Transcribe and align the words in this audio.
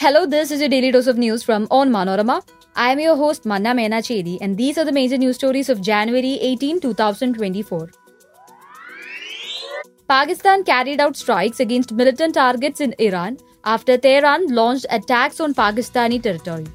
Hello, 0.00 0.26
this 0.26 0.52
is 0.52 0.60
your 0.60 0.68
daily 0.68 0.92
dose 0.92 1.08
of 1.08 1.18
news 1.18 1.42
from 1.42 1.66
Onmanorama. 1.76 2.40
I 2.76 2.92
am 2.92 3.00
your 3.00 3.16
host 3.16 3.44
Mana 3.44 3.70
Menacheri, 3.74 4.38
and 4.40 4.56
these 4.56 4.78
are 4.78 4.84
the 4.84 4.92
major 4.92 5.18
news 5.18 5.34
stories 5.34 5.68
of 5.68 5.80
January 5.80 6.38
18, 6.40 6.78
2024. 6.78 7.90
Pakistan 10.08 10.62
carried 10.62 11.00
out 11.00 11.16
strikes 11.16 11.58
against 11.58 11.90
militant 11.90 12.34
targets 12.34 12.80
in 12.80 12.94
Iran 13.00 13.38
after 13.64 13.98
Tehran 13.98 14.46
launched 14.54 14.86
attacks 14.88 15.40
on 15.40 15.52
Pakistani 15.52 16.22
territory. 16.22 16.66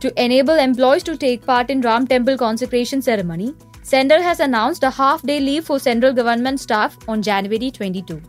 To 0.00 0.12
enable 0.20 0.54
employees 0.54 1.04
to 1.04 1.16
take 1.16 1.46
part 1.46 1.70
in 1.70 1.82
Ram 1.82 2.08
Temple 2.08 2.36
consecration 2.36 3.00
ceremony, 3.00 3.54
Central 3.84 4.22
has 4.22 4.40
announced 4.40 4.82
a 4.82 4.90
half-day 4.90 5.38
leave 5.38 5.66
for 5.66 5.78
central 5.78 6.12
government 6.12 6.58
staff 6.58 6.98
on 7.06 7.22
January 7.22 7.70
22. 7.70 8.20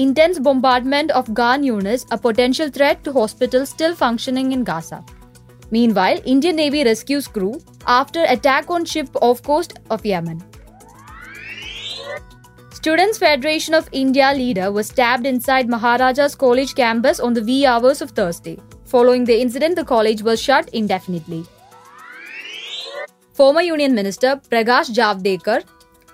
Intense 0.00 0.38
bombardment 0.38 1.10
of 1.10 1.26
Khan 1.34 1.62
Yunis, 1.62 2.06
a 2.10 2.16
potential 2.16 2.70
threat 2.70 3.04
to 3.04 3.12
hospitals 3.12 3.68
still 3.68 3.94
functioning 3.94 4.52
in 4.52 4.64
Gaza. 4.64 5.04
Meanwhile, 5.70 6.22
Indian 6.24 6.56
Navy 6.56 6.84
rescues 6.84 7.28
crew 7.28 7.60
after 7.86 8.24
attack 8.24 8.70
on 8.70 8.86
ship 8.86 9.10
off 9.20 9.42
coast 9.42 9.78
of 9.90 10.06
Yemen. 10.06 10.42
Students 12.72 13.18
Federation 13.18 13.74
of 13.74 13.90
India 13.92 14.32
leader 14.34 14.72
was 14.72 14.86
stabbed 14.86 15.26
inside 15.26 15.68
Maharaja's 15.68 16.34
College 16.34 16.74
campus 16.74 17.20
on 17.20 17.34
the 17.34 17.42
wee 17.42 17.66
hours 17.66 18.00
of 18.00 18.12
Thursday. 18.12 18.58
Following 18.86 19.24
the 19.26 19.38
incident, 19.38 19.76
the 19.76 19.84
college 19.84 20.22
was 20.22 20.40
shut 20.40 20.70
indefinitely. 20.70 21.44
Former 23.34 23.60
Union 23.60 23.94
Minister 23.94 24.36
Prakash 24.48 24.94
Javadekar 25.00 25.62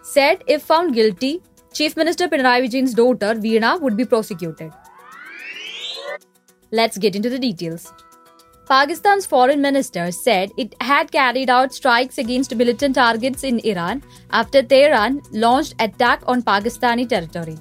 said 0.03 0.43
if 0.49 0.63
found 0.63 0.93
guilty, 0.93 1.41
Chief 1.77 1.95
Minister 1.95 2.27
Pinarayi 2.27 2.63
Vijayan's 2.65 2.95
daughter 2.95 3.35
Veena 3.35 3.79
would 3.83 3.99
be 3.99 4.05
prosecuted. 4.07 4.73
Let's 6.73 6.97
get 6.97 7.15
into 7.15 7.29
the 7.29 7.39
details. 7.39 7.93
Pakistan's 8.67 9.27
foreign 9.27 9.61
minister 9.61 10.11
said 10.11 10.53
it 10.57 10.75
had 10.81 11.13
carried 11.13 11.51
out 11.51 11.75
strikes 11.75 12.17
against 12.17 12.55
militant 12.57 12.95
targets 12.95 13.45
in 13.45 13.59
Iran 13.59 14.03
after 14.31 14.63
Tehran 14.63 15.21
launched 15.33 15.75
attack 15.79 16.23
on 16.27 16.43
Pakistani 16.43 17.07
territory. 17.07 17.59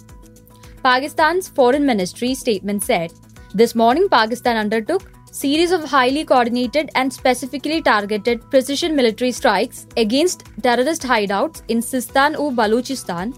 Pakistan's 0.82 1.50
foreign 1.50 1.86
ministry 1.86 2.34
statement 2.34 2.86
said 2.86 3.12
this 3.54 3.76
morning 3.76 4.08
Pakistan 4.08 4.56
undertook 4.56 5.12
series 5.34 5.74
of 5.74 5.84
highly 5.84 6.24
coordinated 6.24 6.90
and 6.96 7.12
specifically 7.12 7.82
targeted 7.82 8.50
precision 8.50 8.96
military 8.96 9.34
strikes 9.34 9.86
against 9.98 10.46
terrorist 10.64 11.02
hideouts 11.02 11.64
in 11.68 11.80
Sistan-o-Baluchistan 11.80 13.36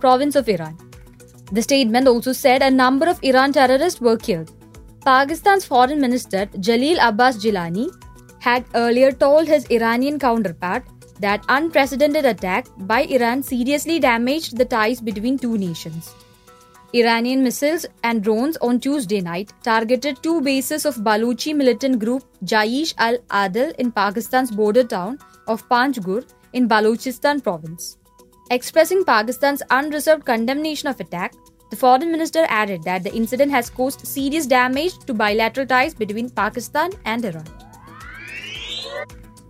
province 0.00 0.36
of 0.36 0.48
Iran. 0.48 0.76
The 1.52 1.62
statement 1.62 2.08
also 2.08 2.32
said 2.32 2.62
a 2.62 2.70
number 2.70 3.06
of 3.06 3.22
Iran 3.22 3.52
terrorists 3.52 4.00
were 4.00 4.16
killed. 4.16 4.52
Pakistan's 5.04 5.64
foreign 5.64 6.00
minister 6.00 6.46
Jalil 6.68 6.98
Abbas 7.00 7.36
Gilani 7.36 7.88
had 8.40 8.64
earlier 8.74 9.12
told 9.12 9.46
his 9.46 9.66
Iranian 9.66 10.18
counterpart 10.18 10.84
that 11.20 11.44
unprecedented 11.48 12.24
attack 12.24 12.66
by 12.78 13.02
Iran 13.02 13.42
seriously 13.42 13.98
damaged 13.98 14.56
the 14.56 14.64
ties 14.64 15.00
between 15.00 15.38
two 15.38 15.56
nations. 15.56 16.14
Iranian 16.92 17.42
missiles 17.42 17.86
and 18.02 18.22
drones 18.22 18.56
on 18.58 18.80
Tuesday 18.80 19.20
night 19.20 19.52
targeted 19.62 20.22
two 20.22 20.40
bases 20.40 20.86
of 20.86 20.96
Baluchi 20.96 21.54
militant 21.54 21.98
group 21.98 22.24
Jaish 22.44 22.94
al-Adl 22.98 23.74
in 23.76 23.92
Pakistan's 23.92 24.50
border 24.50 24.84
town 24.84 25.18
of 25.46 25.68
Panjgur 25.68 26.24
in 26.52 26.68
Balochistan 26.68 27.42
province. 27.42 27.98
Expressing 28.48 29.04
Pakistan's 29.04 29.60
unreserved 29.70 30.24
condemnation 30.24 30.88
of 30.88 31.00
attack, 31.00 31.34
the 31.70 31.76
foreign 31.76 32.12
minister 32.12 32.44
added 32.48 32.84
that 32.84 33.02
the 33.02 33.12
incident 33.12 33.50
has 33.50 33.68
caused 33.68 34.06
serious 34.06 34.46
damage 34.46 34.98
to 34.98 35.14
bilateral 35.14 35.66
ties 35.66 35.94
between 35.94 36.30
Pakistan 36.30 36.92
and 37.04 37.24
Iran. 37.24 37.44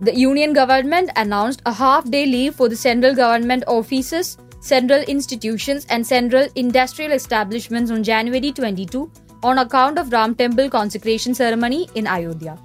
The 0.01 0.15
union 0.15 0.53
government 0.53 1.11
announced 1.15 1.61
a 1.67 1.73
half 1.73 2.09
day 2.09 2.25
leave 2.25 2.55
for 2.55 2.69
the 2.69 2.75
central 2.75 3.13
government 3.13 3.63
offices, 3.67 4.37
central 4.61 5.01
institutions, 5.01 5.85
and 5.89 6.05
central 6.05 6.47
industrial 6.55 7.11
establishments 7.11 7.91
on 7.91 8.03
January 8.03 8.51
22 8.51 9.11
on 9.43 9.59
account 9.59 9.99
of 9.99 10.11
Ram 10.11 10.33
Temple 10.33 10.71
consecration 10.71 11.35
ceremony 11.35 11.87
in 11.93 12.07
Ayodhya. 12.07 12.57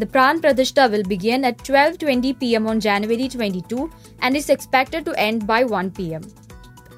The 0.00 0.06
Pran 0.06 0.40
Pratishta 0.40 0.88
will 0.90 1.02
begin 1.02 1.44
at 1.48 1.58
12:20 1.68 2.32
pm 2.40 2.68
on 2.72 2.78
January 2.78 3.28
22 3.28 3.90
and 4.22 4.36
is 4.40 4.48
expected 4.54 5.04
to 5.06 5.14
end 5.22 5.44
by 5.48 5.64
1 5.64 5.90
pm. 5.96 6.26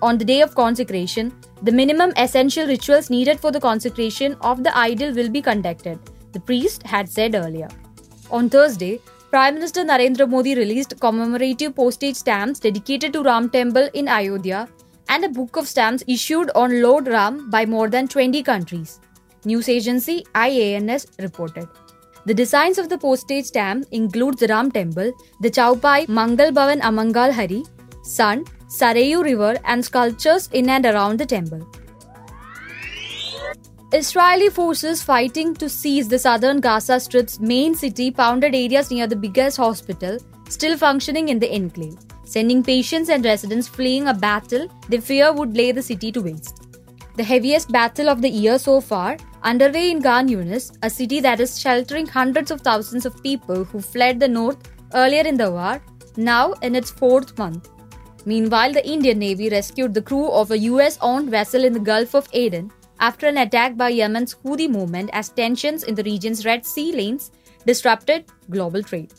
On 0.09 0.19
the 0.19 0.27
day 0.31 0.43
of 0.47 0.55
consecration, 0.59 1.31
the 1.63 1.73
minimum 1.79 2.13
essential 2.25 2.67
rituals 2.67 3.09
needed 3.15 3.41
for 3.41 3.53
the 3.57 3.63
consecration 3.69 4.37
of 4.51 4.63
the 4.67 4.77
idol 4.83 5.15
will 5.15 5.31
be 5.31 5.41
conducted, 5.49 6.13
the 6.35 6.45
priest 6.51 6.87
had 6.95 7.09
said 7.09 7.35
earlier. 7.35 7.69
On 8.31 8.51
Thursday, 8.51 8.93
Prime 9.31 9.55
Minister 9.55 9.85
Narendra 9.91 10.29
Modi 10.29 10.55
released 10.55 10.97
commemorative 11.01 11.75
postage 11.75 12.17
stamps 12.17 12.61
dedicated 12.61 13.15
to 13.15 13.23
Ram 13.23 13.49
Temple 13.49 13.89
in 13.95 14.09
Ayodhya 14.09 14.69
and 15.09 15.25
a 15.25 15.37
book 15.41 15.57
of 15.57 15.71
stamps 15.77 16.05
issued 16.07 16.51
on 16.65 16.83
Lord 16.83 17.09
Ram 17.09 17.45
by 17.49 17.65
more 17.77 17.89
than 17.89 18.09
20 18.09 18.43
countries. 18.43 19.01
News 19.47 19.71
agency 19.71 20.27
IANS 20.35 21.07
reported. 21.29 21.67
The 22.27 22.35
designs 22.35 22.77
of 22.77 22.91
the 22.91 22.99
postage 22.99 23.47
stamp 23.47 23.87
include 23.93 24.39
the 24.39 24.47
Ram 24.49 24.71
Temple, 24.71 25.13
the 25.41 25.51
Chaupai 25.51 26.07
Mangal 26.07 26.51
Bhavan 26.51 26.81
Amangal 26.83 27.33
Hari, 27.33 27.65
Sun, 28.03 28.45
Sarayu 28.69 29.23
River, 29.25 29.57
and 29.65 29.83
sculptures 29.83 30.49
in 30.53 30.69
and 30.69 30.85
around 30.85 31.19
the 31.19 31.25
temple. 31.25 31.67
Israeli 33.93 34.51
forces 34.51 35.03
fighting 35.03 35.55
to 35.55 35.69
seize 35.69 36.09
the 36.09 36.19
southern 36.19 36.61
Gaza 36.61 37.01
Strip's 37.01 37.41
main 37.41 37.75
city 37.75 38.11
pounded 38.11 38.55
areas 38.55 38.91
near 38.91 39.07
the 39.07 39.17
biggest 39.17 39.57
hospital, 39.57 40.19
still 40.49 40.77
functioning 40.77 41.31
in 41.31 41.39
the 41.39 41.53
enclave, 41.53 41.99
sending 42.25 42.63
patients 42.63 43.09
and 43.09 43.25
residents 43.25 43.67
fleeing 43.67 44.09
a 44.09 44.15
battle 44.15 44.69
they 44.89 45.01
fear 45.01 45.33
would 45.33 45.57
lay 45.57 45.73
the 45.73 45.83
city 45.83 46.13
to 46.13 46.21
waste. 46.21 46.70
The 47.21 47.25
heaviest 47.25 47.71
battle 47.71 48.09
of 48.09 48.23
the 48.23 48.31
year 48.31 48.59
so 48.59 48.81
far, 48.81 49.19
underway 49.43 49.91
in 49.91 50.03
Khan 50.03 50.27
Yunis, 50.27 50.75
a 50.83 50.89
city 50.89 51.21
that 51.21 51.39
is 51.39 51.61
sheltering 51.61 52.07
hundreds 52.07 52.51
of 52.51 52.63
thousands 52.63 53.05
of 53.05 53.23
people 53.23 53.63
who 53.63 53.83
fled 53.83 54.19
the 54.19 54.27
north 54.27 54.57
earlier 54.95 55.25
in 55.25 55.37
the 55.37 55.51
war, 55.51 55.83
now 56.17 56.53
in 56.63 56.75
its 56.75 56.91
fourth 56.91 57.37
month. 57.37 57.69
Meanwhile, 58.25 58.73
the 58.73 58.89
Indian 58.89 59.19
Navy 59.19 59.51
rescued 59.51 59.93
the 59.93 60.01
crew 60.01 60.31
of 60.31 60.51
a 60.51 60.59
US 60.61 60.97
owned 61.03 61.29
vessel 61.31 61.63
in 61.63 61.75
the 61.75 61.87
Gulf 61.91 62.15
of 62.15 62.27
Aden 62.33 62.73
after 63.01 63.27
an 63.27 63.37
attack 63.37 63.77
by 63.77 63.91
Yemen's 63.91 64.37
Houthi 64.37 64.71
movement 64.71 65.11
as 65.13 65.29
tensions 65.29 65.83
in 65.83 65.95
the 65.95 66.05
region's 66.05 66.47
Red 66.47 66.65
Sea 66.65 66.91
lanes 66.91 67.33
disrupted 67.67 68.25
global 68.49 68.83
trade. 68.83 69.13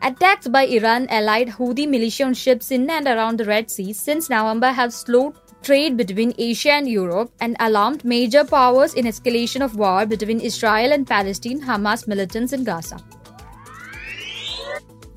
Attacks 0.00 0.46
by 0.46 0.62
Iran 0.66 1.08
allied 1.08 1.48
Houthi 1.48 1.88
militia 1.88 2.22
on 2.22 2.34
ships 2.34 2.70
in 2.70 2.88
and 2.88 3.08
around 3.08 3.36
the 3.36 3.46
Red 3.46 3.68
Sea 3.68 3.92
since 3.92 4.30
November 4.30 4.70
have 4.70 4.94
slowed 4.94 5.34
trade 5.62 5.96
between 5.96 6.32
Asia 6.38 6.72
and 6.72 6.88
Europe 6.88 7.32
and 7.40 7.56
alarmed 7.60 8.04
major 8.04 8.44
powers 8.44 8.94
in 8.94 9.04
escalation 9.06 9.64
of 9.64 9.76
war 9.76 10.06
between 10.06 10.40
Israel 10.40 10.92
and 10.92 11.06
Palestine 11.06 11.60
Hamas 11.60 12.06
militants 12.06 12.52
in 12.52 12.64
Gaza. 12.64 12.98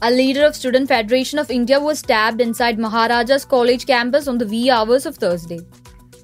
A 0.01 0.09
leader 0.09 0.45
of 0.45 0.55
Student 0.55 0.87
Federation 0.87 1.37
of 1.37 1.51
India 1.51 1.79
was 1.79 1.99
stabbed 1.99 2.41
inside 2.41 2.79
Maharaja's 2.79 3.45
College 3.45 3.85
campus 3.85 4.27
on 4.27 4.39
the 4.39 4.47
wee 4.47 4.69
hours 4.69 5.05
of 5.05 5.15
Thursday. 5.15 5.59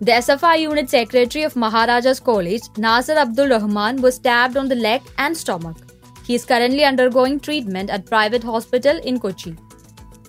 The 0.02 0.14
SFI 0.14 0.62
unit 0.62 0.90
secretary 0.90 1.44
of 1.44 1.56
Maharaja's 1.56 2.20
College, 2.20 2.64
Nasir 2.78 3.18
Abdul 3.18 3.50
Rahman, 3.50 4.02
was 4.02 4.16
stabbed 4.16 4.58
on 4.58 4.68
the 4.68 4.76
leg 4.76 5.02
and 5.18 5.36
stomach. 5.36 5.78
He 6.26 6.36
is 6.36 6.44
currently 6.44 6.84
undergoing 6.84 7.40
treatment 7.40 7.90
at 7.90 8.06
private 8.06 8.44
hospital 8.44 8.98
in 9.04 9.20
Kochi. 9.20 9.56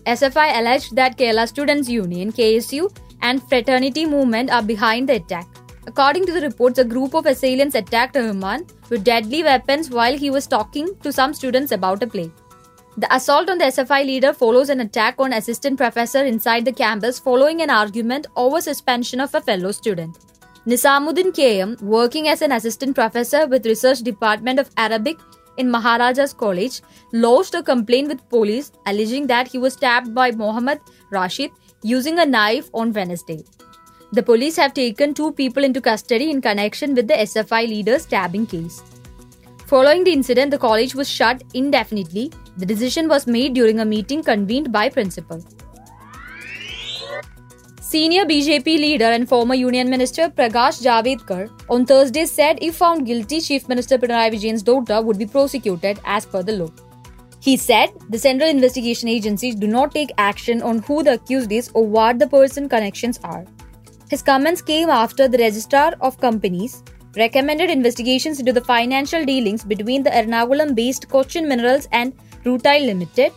SFI 0.08 0.58
alleged 0.58 0.96
that 0.96 1.18
Kerala 1.18 1.46
Students 1.46 1.86
Union 1.86 2.32
KSU 2.32 2.90
and 3.20 3.42
fraternity 3.46 4.06
movement 4.06 4.50
are 4.50 4.62
behind 4.62 5.06
the 5.06 5.16
attack. 5.16 5.46
According 5.86 6.24
to 6.24 6.32
the 6.32 6.40
reports, 6.40 6.78
a 6.78 6.84
group 6.84 7.12
of 7.12 7.26
assailants 7.26 7.74
attacked 7.74 8.16
Rahman 8.16 8.66
with 8.88 9.04
deadly 9.04 9.42
weapons 9.42 9.90
while 9.90 10.16
he 10.16 10.30
was 10.30 10.46
talking 10.46 10.88
to 11.02 11.12
some 11.12 11.34
students 11.34 11.72
about 11.72 12.02
a 12.02 12.06
play. 12.06 12.30
The 12.96 13.14
assault 13.14 13.50
on 13.50 13.58
the 13.58 13.66
SFI 13.66 14.06
leader 14.06 14.32
follows 14.32 14.70
an 14.70 14.80
attack 14.80 15.16
on 15.18 15.34
assistant 15.34 15.76
professor 15.76 16.24
inside 16.24 16.64
the 16.64 16.72
campus 16.72 17.18
following 17.18 17.60
an 17.60 17.68
argument 17.68 18.28
over 18.34 18.62
suspension 18.62 19.20
of 19.20 19.34
a 19.34 19.42
fellow 19.42 19.72
student. 19.72 20.16
Nisamuddin 20.66 21.32
KM, 21.32 21.80
working 21.82 22.28
as 22.28 22.40
an 22.40 22.52
assistant 22.52 22.94
professor 22.94 23.46
with 23.46 23.66
Research 23.66 24.00
Department 24.00 24.58
of 24.58 24.70
Arabic 24.78 25.18
in 25.58 25.70
Maharaja's 25.70 26.32
College, 26.32 26.80
lodged 27.12 27.54
a 27.54 27.62
complaint 27.62 28.08
with 28.08 28.28
police 28.30 28.72
alleging 28.86 29.26
that 29.26 29.48
he 29.48 29.58
was 29.58 29.74
stabbed 29.74 30.14
by 30.14 30.30
Mohammad 30.30 30.80
Rashid 31.10 31.50
using 31.82 32.18
a 32.18 32.26
knife 32.26 32.70
on 32.72 32.92
Wednesday. 32.92 33.44
The 34.12 34.22
police 34.22 34.56
have 34.56 34.72
taken 34.72 35.12
two 35.12 35.32
people 35.32 35.64
into 35.64 35.82
custody 35.82 36.30
in 36.30 36.40
connection 36.40 36.94
with 36.94 37.08
the 37.08 37.14
SFI 37.14 37.68
leader's 37.68 38.02
stabbing 38.02 38.46
case. 38.46 38.82
Following 39.66 40.02
the 40.04 40.12
incident, 40.12 40.50
the 40.50 40.58
college 40.58 40.94
was 40.94 41.10
shut 41.10 41.42
indefinitely. 41.52 42.32
The 42.56 42.64
decision 42.64 43.06
was 43.06 43.26
made 43.26 43.52
during 43.52 43.80
a 43.80 43.84
meeting 43.84 44.22
convened 44.22 44.72
by 44.72 44.88
principal. 44.88 45.44
Senior 47.88 48.26
BJP 48.26 48.66
leader 48.66 49.06
and 49.06 49.26
former 49.26 49.54
Union 49.54 49.88
Minister 49.88 50.28
Prakash 50.28 50.80
Javadekar 50.86 51.48
on 51.70 51.86
Thursday 51.86 52.26
said 52.26 52.58
if 52.60 52.76
found 52.76 53.06
guilty, 53.06 53.40
Chief 53.40 53.66
Minister 53.66 53.96
Pinarayi 53.96 54.32
Vijayan's 54.34 54.62
daughter 54.62 55.00
would 55.00 55.18
be 55.18 55.24
prosecuted 55.24 55.98
as 56.04 56.26
per 56.26 56.42
the 56.42 56.52
law. 56.52 56.68
He 57.40 57.56
said 57.56 57.88
the 58.10 58.18
central 58.18 58.50
investigation 58.50 59.08
agencies 59.08 59.54
do 59.54 59.66
not 59.66 59.92
take 59.92 60.12
action 60.18 60.60
on 60.60 60.80
who 60.80 61.02
the 61.02 61.14
accused 61.14 61.50
is 61.50 61.70
or 61.72 61.86
what 61.86 62.18
the 62.18 62.26
person 62.26 62.68
connections 62.68 63.20
are. 63.24 63.46
His 64.10 64.20
comments 64.20 64.60
came 64.60 64.90
after 64.90 65.26
the 65.26 65.38
Registrar 65.38 65.94
of 66.02 66.20
Companies 66.20 66.82
recommended 67.16 67.70
investigations 67.70 68.38
into 68.38 68.52
the 68.52 68.66
financial 68.72 69.24
dealings 69.24 69.64
between 69.64 70.02
the 70.02 70.10
Ernakulam 70.10 70.74
based 70.74 71.08
Cochin 71.08 71.48
Minerals 71.48 71.88
and 71.92 72.12
Rutile 72.44 72.84
Limited 72.84 73.32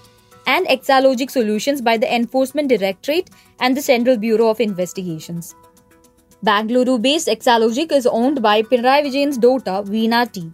and 0.48 0.66
Exalogic 0.70 1.30
Solutions 1.30 1.82
by 1.82 1.98
the 1.98 2.14
Enforcement 2.14 2.70
Directorate 2.70 3.30
and 3.60 3.76
the 3.76 3.82
Central 3.82 4.18
Bureau 4.18 4.50
of 4.50 4.60
Investigations. 4.60 5.56
Bangalore 6.44 6.98
based 6.98 7.28
Exalogic 7.28 7.92
is 7.92 8.08
owned 8.08 8.42
by 8.42 8.64
Pinarayi 8.64 9.06
Vijayan's 9.06 9.38
daughter 9.38 9.84
Veena 9.84 10.32
T. 10.32 10.52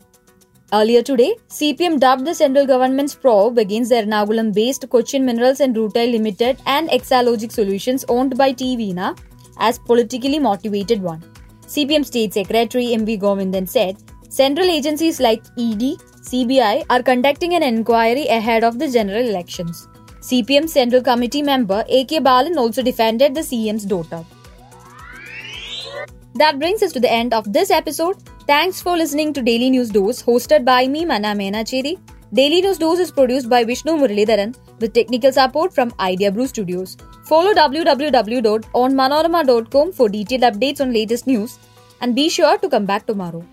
Earlier 0.73 1.01
today, 1.01 1.33
CPM 1.47 1.97
dubbed 1.97 2.25
the 2.25 2.35
central 2.35 2.65
government's 2.65 3.15
probe 3.15 3.57
against 3.57 3.89
the 3.89 3.95
Ernakulam 3.95 4.53
based 4.53 4.89
Cochin 4.89 5.25
Minerals 5.25 5.61
and 5.61 5.73
Rutile 5.73 6.11
Limited 6.11 6.57
and 6.65 6.91
Exalogic 6.91 7.51
Solutions 7.51 8.03
owned 8.09 8.37
by 8.37 8.51
T. 8.51 8.75
Veena 8.75 9.17
as 9.59 9.79
politically 9.79 10.39
motivated 10.39 11.01
one. 11.01 11.23
CPM 11.67 12.05
State 12.05 12.33
Secretary 12.33 12.93
M.V. 12.93 13.17
Govindan 13.17 13.67
said 13.67 13.95
central 14.27 14.67
agencies 14.67 15.21
like 15.21 15.41
ED, 15.57 15.95
CBI 16.27 16.85
are 16.89 17.01
conducting 17.01 17.53
an 17.53 17.63
inquiry 17.63 18.27
ahead 18.27 18.65
of 18.65 18.79
the 18.79 18.89
general 18.89 19.25
elections. 19.25 19.87
CPM 20.19 20.67
Central 20.67 21.01
Committee 21.01 21.41
member 21.41 21.85
A.K. 21.87 22.19
Balan 22.19 22.57
also 22.57 22.81
defended 22.81 23.33
the 23.33 23.39
CM's 23.41 23.85
daughter. 23.85 24.25
That 26.35 26.59
brings 26.59 26.83
us 26.83 26.91
to 26.91 26.99
the 26.99 27.09
end 27.09 27.33
of 27.33 27.53
this 27.53 27.71
episode. 27.71 28.17
Thanks 28.45 28.81
for 28.81 28.97
listening 28.97 29.31
to 29.33 29.41
Daily 29.41 29.69
News 29.69 29.89
Dose, 29.89 30.21
hosted 30.21 30.65
by 30.65 30.85
me, 30.87 31.05
Mana 31.05 31.33
Menacheri. 31.33 31.97
Daily 32.33 32.59
News 32.61 32.77
Dose 32.77 32.99
is 32.99 33.09
produced 33.09 33.49
by 33.49 33.63
Vishnu 33.63 33.93
Muralidharan 33.93 34.53
with 34.81 34.93
technical 34.93 35.31
support 35.31 35.73
from 35.73 35.93
Idea 35.97 36.29
Brew 36.29 36.47
Studios. 36.47 36.97
Follow 37.23 37.53
www.onmanorama.com 37.53 39.93
for 39.93 40.09
detailed 40.09 40.41
updates 40.41 40.81
on 40.81 40.91
latest 40.91 41.25
news 41.25 41.57
and 42.01 42.15
be 42.15 42.27
sure 42.27 42.57
to 42.57 42.67
come 42.67 42.85
back 42.85 43.05
tomorrow. 43.05 43.45